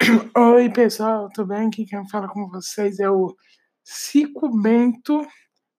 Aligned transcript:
Oi, 0.34 0.70
pessoal, 0.70 1.28
tudo 1.28 1.48
bem? 1.48 1.68
Aqui 1.68 1.84
quem 1.84 2.08
fala 2.08 2.26
com 2.26 2.48
vocês 2.48 2.98
é 3.00 3.10
o 3.10 3.36
Cico 3.84 4.48
Bento, 4.62 5.26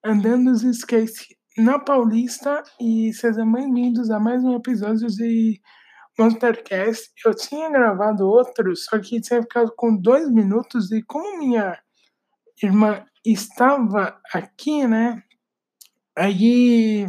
andando 0.05 0.51
os 0.51 0.61
skate 0.61 1.35
na 1.57 1.79
Paulista, 1.79 2.61
e 2.79 3.11
sejam 3.13 3.51
bem-vindos 3.51 4.11
a 4.11 4.19
mais 4.19 4.43
um 4.43 4.55
episódio 4.55 5.07
de 5.07 5.59
Monstercast. 6.19 7.11
Eu 7.25 7.33
tinha 7.33 7.71
gravado 7.71 8.27
outro, 8.27 8.75
só 8.75 8.99
que 8.99 9.19
tinha 9.21 9.41
ficado 9.41 9.73
com 9.75 9.97
dois 9.97 10.29
minutos, 10.29 10.91
e 10.91 11.01
como 11.01 11.39
minha 11.39 11.79
irmã 12.61 13.03
estava 13.25 14.21
aqui, 14.31 14.85
né? 14.85 15.23
Aí 16.15 17.07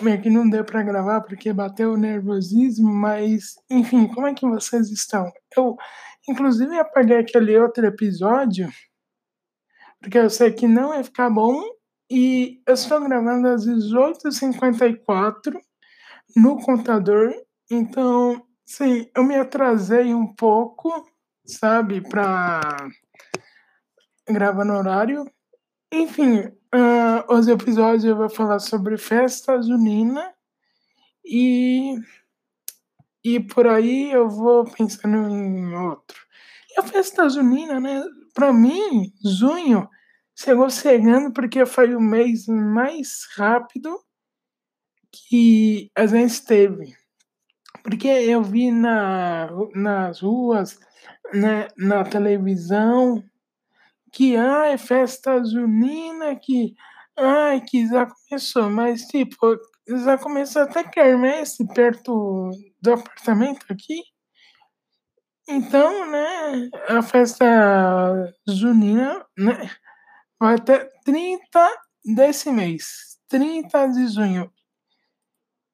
meio 0.00 0.20
que 0.22 0.30
não 0.30 0.48
deu 0.48 0.64
para 0.64 0.82
gravar 0.82 1.20
porque 1.20 1.52
bateu 1.52 1.92
o 1.92 1.96
nervosismo, 1.98 2.90
mas 2.90 3.54
enfim, 3.70 4.06
como 4.08 4.26
é 4.26 4.34
que 4.34 4.46
vocês 4.46 4.90
estão? 4.90 5.30
Eu 5.56 5.76
Inclusive, 6.28 6.78
apaguei 6.78 7.18
aquele 7.18 7.58
outro 7.58 7.84
episódio, 7.86 8.68
porque 10.00 10.18
eu 10.18 10.30
sei 10.30 10.52
que 10.52 10.66
não 10.66 10.94
ia 10.94 11.04
ficar 11.04 11.30
bom. 11.30 11.62
E 12.10 12.60
eu 12.66 12.74
estou 12.74 13.00
gravando 13.00 13.48
às 13.48 13.66
18h54 13.66 15.58
no 16.36 16.60
computador. 16.60 17.32
Então, 17.70 18.44
sim, 18.66 19.08
eu 19.16 19.24
me 19.24 19.34
atrasei 19.34 20.12
um 20.12 20.26
pouco, 20.26 21.08
sabe, 21.46 22.02
para 22.02 22.60
gravar 24.28 24.64
no 24.64 24.76
horário. 24.76 25.24
Enfim, 25.90 26.40
uh, 26.74 27.34
os 27.34 27.48
episódios 27.48 28.04
eu 28.04 28.16
vou 28.16 28.28
falar 28.28 28.58
sobre 28.58 28.98
festa 28.98 29.62
junina 29.62 30.34
e 31.24 31.94
e 33.24 33.40
por 33.40 33.66
aí 33.66 34.10
eu 34.10 34.28
vou 34.28 34.64
pensando 34.64 35.28
em 35.28 35.74
outro. 35.74 36.18
E 36.70 36.80
a 36.80 36.82
festa 36.82 37.28
junina, 37.28 37.78
né? 37.78 38.02
Para 38.34 38.52
mim, 38.52 39.12
junho 39.24 39.88
chegou 40.34 40.68
chegando 40.70 41.32
porque 41.32 41.64
foi 41.66 41.94
o 41.94 42.00
mês 42.00 42.46
mais 42.46 43.28
rápido 43.36 43.98
que 45.10 45.90
a 45.94 46.06
gente 46.06 46.44
teve. 46.44 46.96
Porque 47.82 48.08
eu 48.08 48.42
vi 48.42 48.70
na, 48.70 49.50
nas 49.74 50.20
ruas, 50.20 50.78
né, 51.34 51.68
na 51.76 52.04
televisão, 52.04 53.22
que 54.12 54.36
ah, 54.36 54.66
é 54.66 54.78
festa 54.78 55.42
junina, 55.44 56.36
que, 56.36 56.74
ai, 57.16 57.60
que 57.60 57.86
já 57.86 58.06
começou, 58.06 58.70
mas 58.70 59.02
tipo, 59.06 59.58
já 59.86 60.16
começou 60.18 60.62
até 60.62 60.84
quermesse 60.84 61.66
perto 61.68 62.50
do 62.80 62.92
apartamento 62.92 63.64
aqui. 63.70 64.02
Então, 65.48 66.10
né, 66.10 66.70
a 66.88 67.02
festa 67.02 68.32
junina, 68.46 69.26
né, 69.36 69.70
vai 70.38 70.54
até 70.54 70.88
30 71.04 71.82
desse 72.04 72.50
mês, 72.50 73.18
30 73.28 73.88
de 73.88 74.08
junho. 74.08 74.52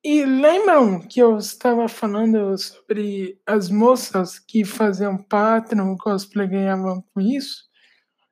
E 0.02 0.24
lembram 0.24 1.00
que 1.00 1.20
eu 1.20 1.36
estava 1.36 1.88
falando 1.88 2.56
sobre 2.56 3.38
as 3.44 3.68
moças 3.68 4.38
que 4.38 4.64
faziam 4.64 5.18
Patreon, 5.18 5.96
cosplay 5.96 6.46
ganhavam 6.48 7.02
com 7.12 7.20
isso? 7.20 7.64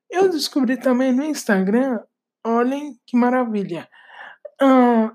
Eu 0.09 0.31
descobri 0.31 0.79
também 0.79 1.13
no 1.13 1.25
Instagram, 1.25 2.01
olhem 2.45 2.97
que 3.05 3.17
maravilha, 3.17 3.89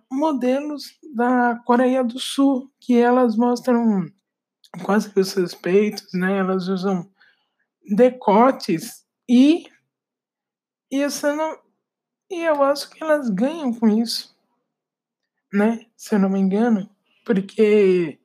modelos 0.10 0.98
da 1.16 1.56
Coreia 1.66 2.04
do 2.04 2.20
Sul, 2.20 2.72
que 2.80 2.98
elas 2.98 3.36
mostram 3.36 4.06
quase 4.84 5.12
que 5.12 5.20
os 5.20 5.30
seus 5.30 5.54
peitos, 5.54 6.14
né? 6.14 6.38
Elas 6.38 6.68
usam 6.68 7.10
decotes 7.96 9.06
e 9.30 9.66
e 10.92 11.06
não 11.24 11.58
e 12.30 12.44
eu 12.44 12.64
acho 12.64 12.90
que 12.90 13.04
elas 13.04 13.30
ganham 13.30 13.74
com 13.74 13.88
isso, 13.90 14.34
né? 15.52 15.86
Se 15.98 16.16
eu 16.16 16.20
não 16.20 16.30
me 16.30 16.40
engano, 16.40 16.90
porque 17.26 18.20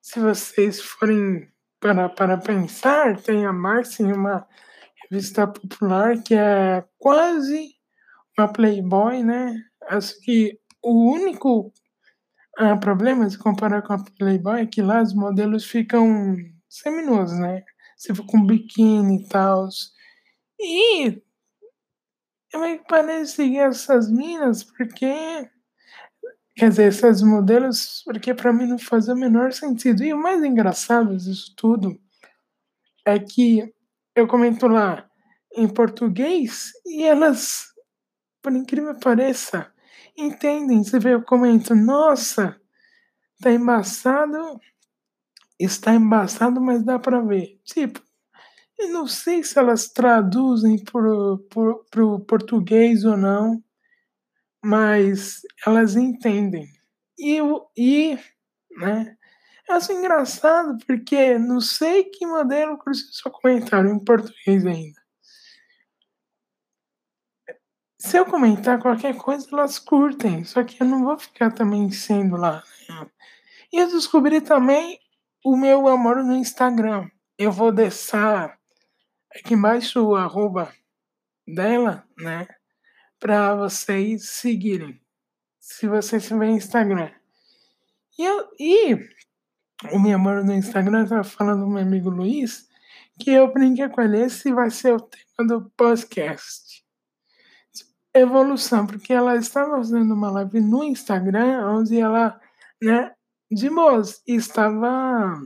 se 0.00 0.18
vocês 0.18 0.80
forem 0.80 1.48
para, 1.78 2.08
para 2.08 2.36
pensar, 2.38 3.20
tem 3.22 3.46
a 3.46 3.52
Maxim, 3.52 4.12
uma 4.12 4.46
revista 5.02 5.46
popular 5.46 6.20
que 6.22 6.34
é 6.34 6.84
quase 6.98 7.76
uma 8.36 8.52
Playboy, 8.52 9.22
né? 9.22 9.54
Acho 9.88 10.20
que 10.20 10.58
o 10.82 11.12
único 11.12 11.72
ah, 12.58 12.76
problema 12.76 13.28
se 13.28 13.38
comparar 13.38 13.82
com 13.82 13.94
a 13.94 14.04
Playboy 14.18 14.62
é 14.62 14.66
que 14.66 14.82
lá 14.82 15.02
os 15.02 15.14
modelos 15.14 15.64
ficam 15.64 16.36
seminuos, 16.68 17.32
né? 17.38 17.64
Se 17.96 18.14
for 18.14 18.26
com 18.26 18.44
biquíni 18.44 19.22
e 19.22 19.28
tal. 19.28 19.68
E 20.60 21.22
eu 22.52 22.60
meio 22.60 22.78
que 22.80 22.86
parei 22.86 23.22
de 23.22 23.28
seguir 23.28 23.58
essas 23.58 24.10
minas 24.10 24.64
porque. 24.64 25.48
Quer 26.54 26.68
dizer, 26.68 26.88
esses 26.88 27.22
modelos, 27.22 28.02
porque 28.04 28.34
para 28.34 28.52
mim 28.52 28.66
não 28.66 28.78
fazia 28.78 29.14
o 29.14 29.16
menor 29.16 29.52
sentido. 29.54 30.04
E 30.04 30.12
o 30.12 30.18
mais 30.18 30.42
engraçado 30.44 31.16
disso 31.16 31.54
tudo 31.56 31.98
é 33.06 33.18
que 33.18 33.74
eu 34.14 34.26
comento 34.28 34.68
lá 34.68 35.08
em 35.56 35.66
português 35.66 36.72
e 36.84 37.04
elas, 37.04 37.68
por 38.42 38.52
incrível 38.52 38.94
que 38.94 39.00
pareça, 39.00 39.71
entendem. 40.16 40.82
Você 40.82 40.98
vê, 40.98 41.14
eu 41.14 41.22
comento, 41.22 41.74
nossa, 41.74 42.60
tá 43.40 43.50
embaçado, 43.50 44.60
está 45.58 45.94
embaçado, 45.94 46.60
mas 46.60 46.84
dá 46.84 46.98
para 46.98 47.20
ver. 47.20 47.60
Tipo, 47.64 48.00
eu 48.78 48.88
não 48.88 49.06
sei 49.06 49.42
se 49.42 49.58
elas 49.58 49.88
traduzem 49.88 50.82
pro, 50.82 51.38
pro 51.90 52.20
português 52.20 53.04
ou 53.04 53.16
não, 53.16 53.62
mas 54.64 55.42
elas 55.66 55.96
entendem. 55.96 56.66
E, 57.18 57.38
e 57.76 58.18
né, 58.76 59.16
eu 59.68 59.76
acho 59.76 59.92
engraçado 59.92 60.78
porque 60.86 61.38
não 61.38 61.60
sei 61.60 62.04
que 62.04 62.26
modelo 62.26 62.78
curtiu 62.78 63.06
seu 63.12 63.30
comentário 63.30 63.90
em 63.90 63.98
português 63.98 64.64
ainda. 64.66 65.01
Se 68.02 68.16
eu 68.16 68.26
comentar 68.26 68.80
qualquer 68.80 69.16
coisa, 69.16 69.46
elas 69.52 69.78
curtem. 69.78 70.42
Só 70.44 70.64
que 70.64 70.82
eu 70.82 70.86
não 70.86 71.04
vou 71.04 71.16
ficar 71.16 71.52
também 71.52 71.88
sendo 71.92 72.36
lá. 72.36 72.60
Né? 72.88 73.06
E 73.72 73.78
eu 73.78 73.86
descobri 73.86 74.40
também 74.40 74.98
o 75.44 75.56
meu 75.56 75.86
amor 75.86 76.16
no 76.24 76.34
Instagram. 76.34 77.08
Eu 77.38 77.52
vou 77.52 77.70
deixar 77.70 78.58
aqui 79.32 79.54
embaixo 79.54 80.04
o 80.04 80.16
arroba 80.16 80.74
dela, 81.46 82.04
né? 82.18 82.48
Para 83.20 83.54
vocês 83.54 84.30
seguirem. 84.30 85.00
Se 85.60 85.86
vocês 85.86 86.26
tiverem 86.26 86.56
Instagram. 86.56 87.08
E, 88.18 88.24
eu, 88.24 88.48
e 88.58 88.94
o 89.92 89.98
meu 90.00 90.16
amor 90.16 90.44
no 90.44 90.52
Instagram 90.52 91.06
tá 91.06 91.22
falando 91.22 91.60
do 91.60 91.70
meu 91.70 91.82
amigo 91.82 92.10
Luiz 92.10 92.68
que 93.20 93.30
eu 93.30 93.52
brinquei 93.52 93.88
com 93.88 94.00
ele. 94.00 94.24
Esse 94.24 94.52
vai 94.52 94.70
ser 94.70 94.92
o 94.92 95.00
tema 95.00 95.46
do 95.46 95.70
podcast 95.76 96.81
evolução, 98.14 98.86
porque 98.86 99.12
ela 99.12 99.36
estava 99.36 99.76
fazendo 99.76 100.14
uma 100.14 100.30
live 100.30 100.60
no 100.60 100.84
Instagram, 100.84 101.66
onde 101.68 101.98
ela, 101.98 102.38
né, 102.82 103.12
de 103.50 103.68
boas, 103.70 104.22
estava 104.26 105.40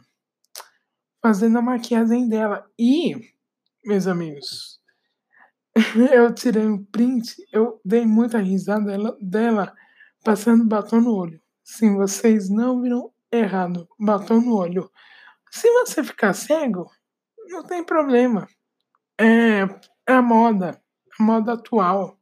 fazendo 1.22 1.58
a 1.58 1.62
maquiagem 1.62 2.28
dela. 2.28 2.64
E, 2.78 3.16
meus 3.84 4.06
amigos, 4.06 4.80
eu 6.12 6.32
tirei 6.34 6.66
um 6.66 6.84
print, 6.84 7.36
eu 7.52 7.80
dei 7.84 8.06
muita 8.06 8.38
risada 8.38 8.86
dela, 8.86 9.18
dela 9.20 9.74
passando 10.24 10.64
batom 10.64 11.00
no 11.00 11.14
olho. 11.14 11.40
Sim, 11.62 11.96
vocês 11.96 12.48
não 12.48 12.80
viram 12.80 13.12
errado, 13.30 13.88
batom 13.98 14.40
no 14.40 14.56
olho. 14.56 14.90
Se 15.50 15.70
você 15.72 16.02
ficar 16.02 16.32
cego, 16.32 16.90
não 17.48 17.64
tem 17.64 17.84
problema. 17.84 18.48
É, 19.18 19.62
é 20.06 20.12
a 20.12 20.22
moda, 20.22 20.80
a 21.18 21.22
moda 21.22 21.54
atual. 21.54 22.15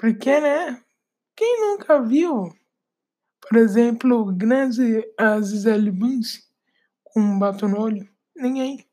Porque, 0.00 0.40
né? 0.40 0.82
Quem 1.36 1.60
nunca 1.60 2.00
viu, 2.00 2.50
por 3.38 3.58
exemplo, 3.58 4.32
grande 4.32 5.06
Gisele 5.42 5.90
Bündchen 5.90 6.40
com 7.04 7.20
um 7.20 7.38
batom 7.38 7.68
no 7.68 7.78
olho? 7.78 8.08
Ninguém. 8.34 8.88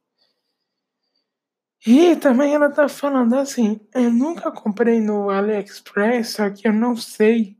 E 1.85 2.13
também 2.17 2.53
ela 2.53 2.69
tá 2.69 2.89
falando 2.89 3.35
assim, 3.35 3.79
eu 3.95 4.11
nunca 4.11 4.51
comprei 4.51 4.99
no 4.99 5.29
AliExpress, 5.29 6.31
só 6.31 6.49
que 6.49 6.67
eu 6.67 6.73
não 6.73 6.97
sei 6.97 7.55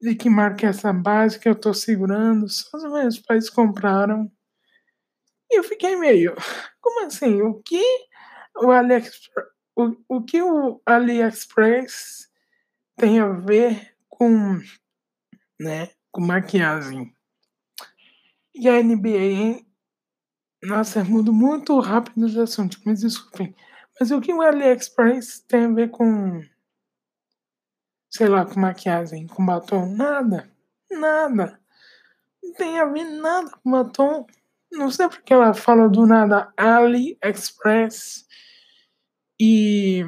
de 0.00 0.14
que 0.14 0.30
marca 0.30 0.66
é 0.66 0.70
essa 0.70 0.92
base 0.92 1.40
que 1.40 1.48
eu 1.48 1.56
tô 1.56 1.74
segurando, 1.74 2.48
só 2.48 2.76
os 2.76 2.84
meus 2.84 3.18
pais 3.18 3.50
compraram. 3.50 4.30
E 5.50 5.58
eu 5.58 5.64
fiquei 5.64 5.96
meio, 5.96 6.36
como 6.80 7.04
assim? 7.04 7.42
O 7.42 7.60
que 7.62 7.82
o 8.58 8.70
AliExpress, 8.70 9.48
o, 9.74 9.96
o 10.08 10.22
que 10.22 10.40
o 10.40 10.80
AliExpress 10.86 12.30
tem 12.96 13.20
a 13.20 13.28
ver 13.28 13.94
com, 14.08 14.58
né, 15.60 15.90
com 16.10 16.20
maquiagem. 16.20 17.14
E 18.54 18.68
a 18.68 18.82
NBA, 18.82 19.08
hein? 19.08 19.66
Nossa, 20.62 21.00
eu 21.00 21.04
mudo 21.04 21.32
muito 21.32 21.78
rápido 21.80 22.28
de 22.28 22.40
assunto, 22.40 22.78
me 22.86 22.94
desculpem. 22.94 23.54
Mas 23.98 24.10
o 24.10 24.20
que 24.20 24.32
o 24.32 24.42
AliExpress 24.42 25.40
tem 25.48 25.64
a 25.64 25.72
ver 25.72 25.90
com, 25.90 26.42
sei 28.10 28.28
lá, 28.28 28.44
com 28.44 28.60
maquiagem, 28.60 29.26
com 29.26 29.44
batom? 29.44 29.94
Nada. 29.94 30.50
Nada. 30.90 31.60
Não 32.42 32.52
tem 32.54 32.78
a 32.78 32.84
ver 32.84 33.04
nada 33.04 33.50
com 33.50 33.70
batom. 33.70 34.26
Não 34.70 34.90
sei 34.90 35.08
porque 35.08 35.32
ela 35.32 35.52
fala 35.54 35.88
do 35.88 36.06
nada 36.06 36.52
AliExpress. 36.56 38.26
E. 39.40 40.06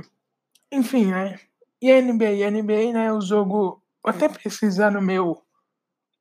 Enfim, 0.71 1.07
né? 1.07 1.41
E 1.85 1.93
a 1.93 2.01
NBA? 2.01 2.47
A 2.47 2.51
NBA, 2.51 2.95
né? 2.95 3.13
O 3.13 3.21
jogo. 3.21 3.83
Vou 4.03 4.11
até 4.11 4.27
pesquisar 4.27 4.91
no 4.91 5.03
meu 5.03 5.45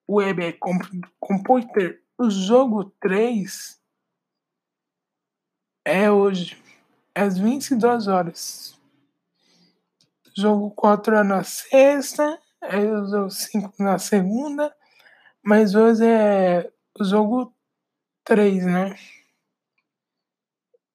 web 0.10 0.60
computer. 1.22 2.04
O 2.18 2.30
jogo 2.30 2.92
3 3.00 3.82
é 5.86 6.12
hoje, 6.12 6.62
às 7.16 7.38
22 7.38 8.10
horas. 8.10 8.78
Jogo 10.36 10.70
4 10.72 11.16
é 11.16 11.24
na 11.24 11.46
sexta, 11.46 12.38
aí 12.62 12.86
o 12.86 13.08
jogo 13.08 13.30
5 13.30 13.74
na 13.80 13.98
segunda, 13.98 14.76
mas 15.42 15.76
hoje 15.76 16.06
é 16.06 16.70
o 17.00 17.06
jogo 17.06 17.56
3, 18.26 18.66
né? 18.66 19.00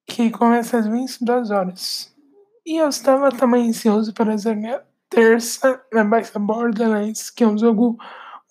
Que 0.07 0.31
começa 0.31 0.77
às 0.77 0.87
22 0.87 1.51
horas. 1.51 2.18
E 2.69 2.77
eu 2.77 2.91
estava 2.91 3.31
também 3.31 3.71
ansioso 3.71 4.13
para 4.13 4.37
jogar 4.37 4.87
terça 5.09 5.83
na 5.91 6.05
Baixa 6.05 6.39
Borderlands, 6.39 7.31
que 7.31 7.43
é 7.43 7.49
um 7.49 7.57
jogo 7.57 7.97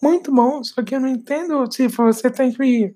muito 0.02 0.34
bom, 0.34 0.64
só 0.64 0.82
que 0.82 0.96
eu 0.96 1.00
não 1.00 1.08
entendo, 1.08 1.64
tipo, 1.68 1.98
você 1.98 2.32
tem 2.32 2.52
que 2.52 2.96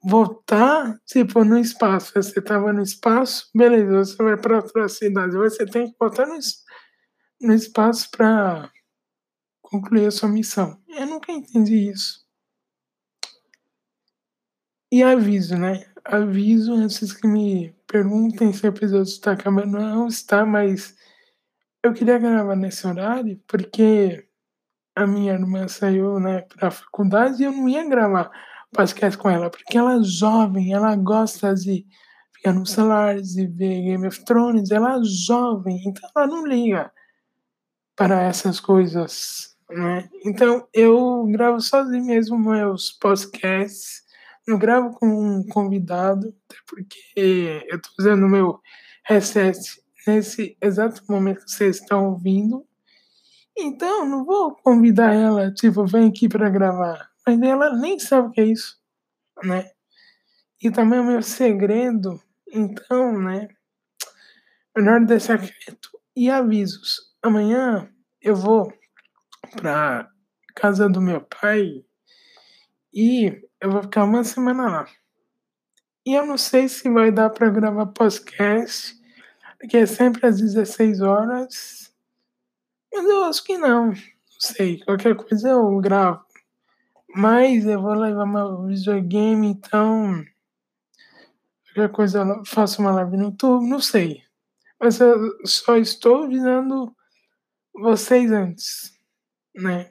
voltar, 0.00 1.00
tipo, 1.04 1.44
no 1.44 1.58
espaço. 1.58 2.12
Você 2.14 2.40
tava 2.40 2.72
no 2.72 2.80
espaço, 2.80 3.50
beleza, 3.52 4.04
você 4.04 4.22
vai 4.22 4.36
para 4.36 4.58
outra 4.58 4.88
cidade. 4.88 5.36
Você 5.36 5.66
tem 5.66 5.90
que 5.90 5.96
voltar 5.98 6.28
no, 6.28 6.38
no 7.40 7.52
espaço 7.52 8.08
para 8.12 8.70
concluir 9.60 10.06
a 10.06 10.12
sua 10.12 10.28
missão. 10.28 10.80
Eu 10.86 11.06
nunca 11.06 11.32
entendi 11.32 11.90
isso. 11.90 12.24
E 14.92 15.02
aviso, 15.02 15.56
né? 15.58 15.87
Aviso 16.10 16.72
antes 16.72 17.12
que 17.12 17.28
me 17.28 17.74
perguntem 17.86 18.50
se 18.52 18.64
o 18.64 18.68
episódio 18.68 19.10
está 19.10 19.32
acabando. 19.32 19.78
Não 19.78 20.06
está, 20.06 20.46
mas 20.46 20.96
eu 21.82 21.92
queria 21.92 22.18
gravar 22.18 22.56
nesse 22.56 22.86
horário 22.86 23.38
porque 23.46 24.26
a 24.96 25.06
minha 25.06 25.34
irmã 25.34 25.68
saiu 25.68 26.18
né, 26.18 26.40
para 26.40 26.68
a 26.68 26.70
faculdade 26.70 27.42
e 27.42 27.44
eu 27.44 27.52
não 27.52 27.68
ia 27.68 27.86
gravar 27.86 28.30
podcast 28.72 29.18
com 29.18 29.28
ela, 29.30 29.50
porque 29.50 29.76
ela 29.76 29.98
é 29.98 30.02
jovem, 30.02 30.72
ela 30.72 30.96
gosta 30.96 31.54
de 31.54 31.86
ficar 32.32 32.52
no 32.52 32.66
celular, 32.66 33.20
de 33.20 33.46
ver 33.46 33.82
Game 33.82 34.06
of 34.06 34.24
Thrones, 34.24 34.70
ela 34.70 34.98
é 34.98 35.04
jovem, 35.04 35.82
então 35.86 36.08
ela 36.16 36.26
não 36.26 36.46
liga 36.46 36.90
para 37.94 38.22
essas 38.22 38.60
coisas, 38.60 39.56
né? 39.70 40.08
Então 40.24 40.66
eu 40.72 41.26
gravo 41.26 41.60
sozinho 41.60 42.04
mesmo 42.04 42.38
meus 42.38 42.92
podcasts, 42.92 44.02
não 44.48 44.58
gravo 44.58 44.94
com 44.94 45.06
um 45.06 45.46
convidado, 45.46 46.34
até 46.48 46.60
porque 46.66 47.64
eu 47.68 47.76
estou 47.76 47.92
usando 47.98 48.24
o 48.24 48.28
meu 48.28 48.60
headset 49.04 49.58
nesse 50.06 50.56
exato 50.60 51.02
momento 51.08 51.44
que 51.44 51.50
vocês 51.50 51.76
estão 51.76 52.10
ouvindo. 52.10 52.66
Então, 53.56 54.08
não 54.08 54.24
vou 54.24 54.56
convidar 54.56 55.12
ela, 55.12 55.52
tipo, 55.52 55.84
vem 55.84 56.08
aqui 56.08 56.28
para 56.28 56.48
gravar 56.48 57.08
mas 57.28 57.42
ela 57.42 57.76
nem 57.76 57.98
sabe 57.98 58.28
o 58.28 58.30
que 58.30 58.40
é 58.40 58.44
isso, 58.46 58.80
né? 59.44 59.70
E 60.62 60.70
também 60.70 60.98
é 60.98 61.02
o 61.02 61.04
meu 61.04 61.22
segredo, 61.22 62.18
então, 62.50 63.18
né? 63.18 63.48
Melhor 64.74 65.04
deixar 65.04 65.38
quieto. 65.38 65.90
E 66.16 66.30
avisos. 66.30 67.14
Amanhã 67.22 67.92
eu 68.22 68.34
vou 68.34 68.72
pra 69.56 70.08
casa 70.54 70.88
do 70.88 71.02
meu 71.02 71.20
pai 71.20 71.84
e 72.92 73.42
eu 73.60 73.70
vou 73.70 73.82
ficar 73.82 74.04
uma 74.04 74.24
semana 74.24 74.68
lá. 74.68 74.86
E 76.06 76.14
eu 76.14 76.24
não 76.26 76.38
sei 76.38 76.68
se 76.68 76.88
vai 76.88 77.10
dar 77.12 77.30
para 77.30 77.50
gravar 77.50 77.86
podcast, 77.86 78.96
porque 79.58 79.76
é 79.76 79.86
sempre 79.86 80.26
às 80.26 80.40
16 80.40 81.00
horas. 81.00 81.92
Mas 82.92 83.04
eu 83.04 83.24
acho 83.24 83.44
que 83.44 83.58
não. 83.58 83.88
Não 83.88 83.96
sei. 84.38 84.80
Qualquer 84.80 85.14
coisa 85.16 85.50
eu 85.50 85.78
gravo. 85.80 86.24
Mas 87.14 87.66
eu 87.66 87.80
vou 87.80 87.94
levar 87.94 88.26
meu 88.26 88.66
videogame, 88.66 89.48
então. 89.48 90.24
Qualquer 91.66 91.92
coisa 91.92 92.20
eu 92.20 92.44
faço 92.46 92.80
uma 92.80 92.92
live 92.92 93.16
no 93.16 93.24
YouTube, 93.24 93.68
não 93.68 93.80
sei. 93.80 94.22
Mas 94.80 95.00
eu 95.00 95.36
só 95.44 95.76
estou 95.76 96.24
avisando 96.24 96.94
vocês 97.74 98.30
antes, 98.32 98.98
né? 99.54 99.90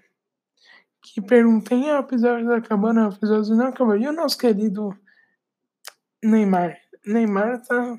Que 1.17 1.21
perguntem, 1.23 1.89
ah, 1.89 1.95
o 1.95 2.03
episódio 2.03 2.47
tá 2.47 2.57
acabando, 2.57 2.99
o 2.99 3.11
episódio 3.11 3.55
não 3.55 3.69
acabou. 3.69 3.97
E 3.97 4.07
o 4.07 4.13
nosso 4.13 4.37
querido 4.37 4.95
Neymar? 6.23 6.77
Neymar 7.07 7.59
tá. 7.65 7.95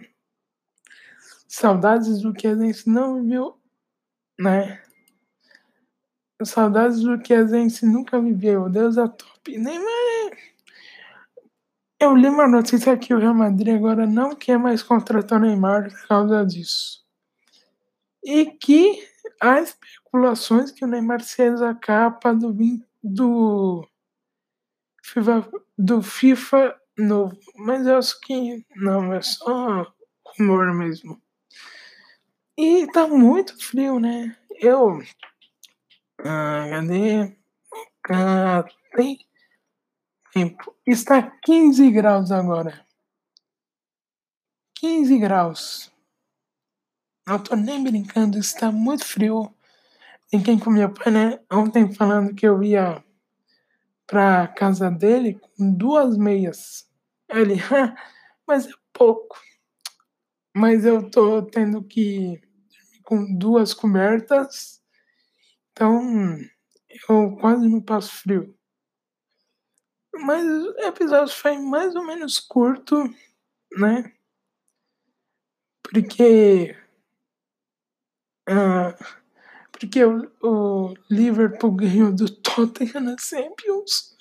Saudades 1.49 2.23
do 2.23 2.33
que 2.33 2.47
a 2.47 2.55
gente 2.55 2.89
não 2.89 3.25
viu, 3.25 3.61
né? 4.39 4.81
Saudades 6.45 7.01
do 7.01 7.19
que 7.19 7.35
a 7.35 7.45
gente 7.45 7.85
nunca 7.85 8.21
viveu. 8.21 8.69
Deus 8.69 8.97
é 8.97 9.09
top. 9.09 9.59
Neymar. 9.59 10.39
Eu 11.99 12.15
li 12.15 12.29
uma 12.29 12.47
notícia 12.47 12.97
que 12.97 13.13
o 13.13 13.19
Real 13.19 13.35
Madrid 13.35 13.75
agora 13.75 14.07
não 14.07 14.37
quer 14.37 14.61
mais 14.61 14.81
contratar 14.81 15.41
o 15.41 15.43
Neymar 15.45 15.91
por 15.91 16.07
causa 16.07 16.47
disso. 16.47 17.05
E 18.23 18.47
que 18.47 19.05
há 19.41 19.61
especulações 19.61 20.71
que 20.71 20.85
o 20.85 20.89
Neymar 20.89 21.21
seja 21.21 21.71
a 21.71 21.75
capa 21.75 22.33
do, 22.33 22.55
do, 23.09 23.89
FIFA, 25.03 25.51
do 25.77 26.03
FIFA 26.03 26.81
novo. 26.97 27.39
Mas 27.57 27.87
eu 27.87 27.97
acho 27.97 28.21
que 28.21 28.65
não, 28.77 29.13
é 29.13 29.23
só 29.23 29.93
rumor 30.25 30.75
mesmo. 30.75 31.21
E 32.57 32.87
tá 32.93 33.07
muito 33.07 33.57
frio, 33.65 34.01
né? 34.01 34.37
Eu 34.61 35.01
ah, 36.25 36.67
cadê? 36.71 37.37
Cadê? 38.03 39.19
Tempo. 40.33 40.75
Está 40.85 41.31
15 41.43 41.91
graus 41.93 42.33
agora. 42.33 42.85
15 44.75 45.19
graus. 45.19 45.93
Não 47.27 47.39
tô 47.39 47.55
nem 47.55 47.83
brincando, 47.83 48.39
está 48.39 48.73
muito 48.73 49.05
frio. 49.05 49.55
Ninguém 50.33 50.59
com 50.59 50.71
meu 50.71 50.93
pai, 50.93 51.13
né? 51.13 51.41
Ontem 51.51 51.93
falando 51.93 52.35
que 52.35 52.47
eu 52.47 52.63
ia 52.63 53.03
pra 54.07 54.49
casa 54.49 54.91
dele 54.91 55.39
com 55.41 55.73
duas 55.73 56.17
meias. 56.17 56.89
Ele, 57.29 57.57
mas 58.47 58.67
é 58.67 58.73
pouco. 58.93 59.39
Mas 60.55 60.85
eu 60.85 61.11
tô 61.11 61.43
tendo 61.43 61.83
que 61.85 62.41
com 63.05 63.37
duas 63.39 63.73
cobertas 63.73 64.79
então, 65.79 66.37
eu 67.09 67.37
quase 67.37 67.69
não 67.69 67.81
passo 67.81 68.11
frio. 68.11 68.53
Mas 70.13 70.45
o 70.45 70.77
episódio 70.81 71.33
foi 71.33 71.57
mais 71.57 71.95
ou 71.95 72.05
menos 72.05 72.41
curto, 72.41 72.97
né? 73.79 74.13
Porque. 75.85 76.77
Uh, 78.51 78.93
porque 79.79 80.05
o, 80.05 80.29
o 80.43 80.95
Liverpool 81.09 81.71
ganhou 81.71 82.13
do 82.13 82.29
Tottenham 82.29 83.01
na 83.01 83.17
Champions. 83.17 84.17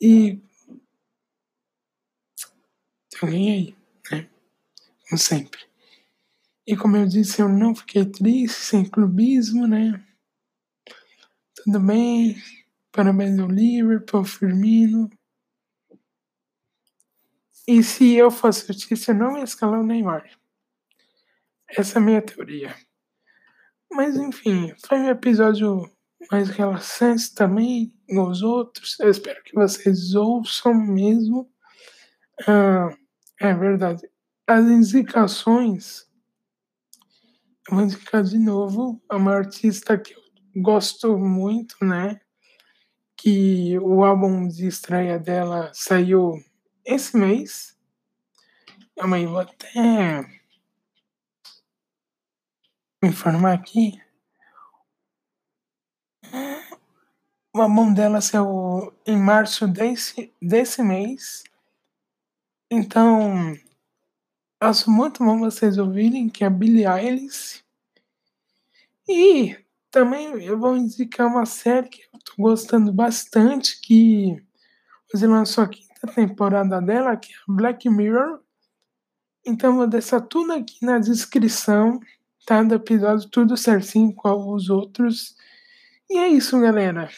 E. 0.00 0.40
Eu 3.20 3.28
ganhei, 3.28 3.76
né? 4.10 4.28
Como 5.08 5.18
sempre. 5.18 5.60
E 6.66 6.76
como 6.76 6.96
eu 6.96 7.06
disse, 7.06 7.40
eu 7.40 7.48
não 7.48 7.76
fiquei 7.76 8.04
triste, 8.04 8.56
sem 8.56 8.84
clubismo, 8.84 9.68
né? 9.68 10.04
Tudo 11.54 11.78
bem. 11.78 12.42
Parabéns 12.90 13.38
ao 13.38 13.46
Liverpool, 13.46 14.24
Firmino. 14.24 15.08
E 17.68 17.84
se 17.84 18.14
eu 18.16 18.32
fosse 18.32 18.68
artista, 18.68 19.12
eu 19.12 19.14
não 19.14 19.38
ia 19.38 19.44
escalar 19.44 19.80
o 19.80 19.86
Neymar. 19.86 20.28
Essa 21.68 21.98
é 21.98 22.02
a 22.02 22.04
minha 22.04 22.20
teoria. 22.20 22.74
Mas 23.92 24.16
enfim, 24.16 24.72
foi 24.86 24.98
um 24.98 25.08
episódio 25.08 25.90
mais 26.30 26.48
relaxante 26.48 27.34
também, 27.34 27.92
igual 28.08 28.30
os 28.30 28.42
outros. 28.42 28.98
Eu 29.00 29.10
espero 29.10 29.42
que 29.44 29.54
vocês 29.54 30.14
ouçam 30.14 30.74
mesmo. 30.74 31.50
Ah, 32.46 32.88
é 33.40 33.54
verdade. 33.54 34.08
As 34.46 34.64
indicações 34.64 36.06
eu 37.68 37.76
vou 37.76 37.84
indicar 37.84 38.24
de 38.24 38.38
novo 38.38 39.00
é 39.10 39.14
uma 39.14 39.34
artista 39.34 39.96
que 39.96 40.14
eu 40.14 40.62
gosto 40.62 41.16
muito, 41.16 41.76
né? 41.80 42.20
Que 43.16 43.78
o 43.78 44.04
álbum 44.04 44.48
de 44.48 44.66
estreia 44.66 45.16
dela 45.16 45.70
saiu 45.72 46.42
esse 46.84 47.16
mês. 47.16 47.76
Aí, 48.98 49.26
vou 49.26 49.38
até 49.38 50.41
informar 53.02 53.54
aqui. 53.54 54.00
O 57.54 57.60
álbum 57.60 57.92
dela 57.92 58.20
saiu 58.20 58.94
em 59.04 59.18
março 59.18 59.68
desse, 59.68 60.32
desse 60.40 60.82
mês. 60.82 61.44
Então, 62.70 63.54
acho 64.58 64.90
muito 64.90 65.22
bom 65.22 65.38
vocês 65.38 65.76
ouvirem 65.76 66.30
que 66.30 66.44
é 66.44 66.48
Billie 66.48 66.86
Eilish. 66.86 67.62
E 69.06 69.58
também 69.90 70.42
eu 70.42 70.58
vou 70.58 70.74
indicar 70.76 71.26
uma 71.26 71.44
série 71.44 71.88
que 71.88 72.02
eu 72.12 72.20
tô 72.20 72.32
gostando 72.38 72.90
bastante, 72.90 73.78
que 73.82 74.42
você 75.12 75.26
lançou 75.26 75.64
a 75.64 75.68
quinta 75.68 76.06
temporada 76.14 76.80
dela, 76.80 77.16
que 77.16 77.32
é 77.32 77.36
Black 77.46 77.90
Mirror. 77.90 78.40
Então 79.44 79.76
vou 79.76 79.86
deixar 79.86 80.22
tudo 80.22 80.54
aqui 80.54 80.82
na 80.82 80.98
descrição, 80.98 82.00
Do 82.46 82.74
episódio, 82.74 83.28
tudo 83.30 83.56
certinho 83.56 84.12
com 84.12 84.52
os 84.52 84.68
outros. 84.68 85.36
E 86.10 86.18
é 86.18 86.28
isso, 86.28 86.60
galera. 86.60 87.08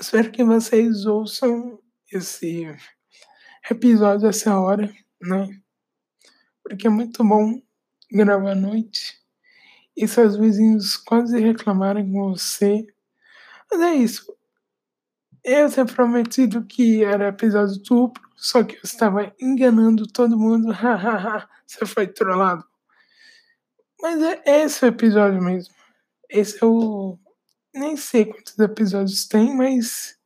Espero 0.00 0.30
que 0.30 0.44
vocês 0.44 1.04
ouçam 1.04 1.80
esse 2.10 2.64
episódio 3.68 4.28
essa 4.28 4.58
hora, 4.58 4.94
né? 5.20 5.60
Porque 6.62 6.86
é 6.86 6.90
muito 6.90 7.24
bom 7.24 7.60
gravar 8.10 8.52
à 8.52 8.54
noite 8.54 9.18
e 9.96 10.06
seus 10.06 10.36
vizinhos 10.36 10.96
quase 10.96 11.38
reclamarem 11.40 12.10
com 12.10 12.30
você. 12.30 12.86
Mas 13.70 13.80
é 13.80 13.94
isso. 13.94 14.32
Eu 15.42 15.68
tinha 15.68 15.84
prometido 15.84 16.64
que 16.64 17.04
era 17.04 17.28
episódio 17.28 17.82
duplo, 17.82 18.22
só 18.36 18.62
que 18.62 18.76
eu 18.76 18.80
estava 18.84 19.34
enganando 19.40 20.06
todo 20.06 20.38
mundo. 20.38 20.72
você 21.66 21.84
foi 21.84 22.06
trollado. 22.06 22.64
Mas 24.04 24.20
é 24.20 24.42
esse 24.62 24.84
o 24.84 24.88
episódio 24.88 25.42
mesmo. 25.42 25.74
Esse 26.28 26.62
é 26.62 26.66
o. 26.66 27.18
Nem 27.74 27.96
sei 27.96 28.26
quantos 28.26 28.58
episódios 28.58 29.26
tem, 29.26 29.56
mas. 29.56 30.18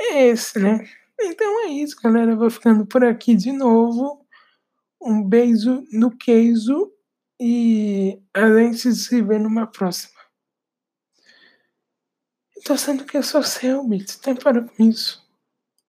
É 0.00 0.26
esse, 0.26 0.58
né? 0.58 0.84
Então 1.20 1.66
é 1.66 1.68
isso, 1.68 1.94
galera. 2.02 2.32
Eu 2.32 2.36
vou 2.36 2.50
ficando 2.50 2.84
por 2.84 3.04
aqui 3.04 3.36
de 3.36 3.52
novo. 3.52 4.26
Um 5.00 5.22
beijo 5.22 5.86
no 5.92 6.10
queijo 6.10 6.92
e 7.40 8.20
a 8.34 8.52
gente 8.52 8.92
se 8.92 9.22
vê 9.22 9.38
numa 9.38 9.64
próxima. 9.64 10.18
Tô 12.64 12.76
sendo 12.76 13.04
que 13.04 13.16
eu 13.16 13.22
sou 13.22 13.44
seu, 13.44 13.86
Bits. 13.86 14.16
Tem 14.16 14.34
para 14.34 14.62
com 14.62 14.82
isso. 14.82 15.24